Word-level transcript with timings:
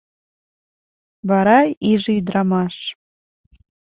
Вара 1.29 1.59
иже 1.91 2.11
ӱдрамаш. 2.19 2.75